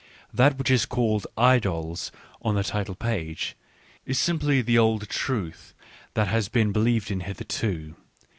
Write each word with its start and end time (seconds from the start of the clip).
That 0.33 0.57
which 0.57 0.71
is 0.71 0.87
called" 0.87 1.27
Idols" 1.53 2.11
on 2.41 2.55
the 2.55 2.63
title 2.63 2.95
page 2.95 3.55
is 4.03 4.17
simply 4.17 4.59
the 4.63 4.75
old 4.75 5.07
truth 5.09 5.75
that 6.15 6.27
has 6.27 6.49
been 6.49 6.71
be 6.71 6.79
lieved 6.79 7.11
in 7.11 7.19
hitherto. 7.19 7.93